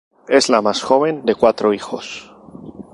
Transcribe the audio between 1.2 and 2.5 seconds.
de cuatro hijos.